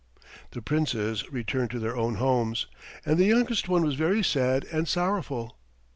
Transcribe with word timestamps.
The 0.49 0.63
Princes 0.63 1.31
returned 1.31 1.69
to 1.69 1.77
their 1.79 1.95
own 1.95 2.15
homes, 2.15 2.65
and 3.05 3.19
the 3.19 3.25
youngest 3.25 3.69
one 3.69 3.83
was 3.83 3.93
very 3.93 4.23
sad 4.23 4.65
and 4.71 4.87
sorrowful. 4.87 5.59